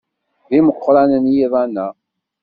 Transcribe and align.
D 0.49 0.51
imeqranen 0.59 1.25
yiḍan-a. 1.33 1.87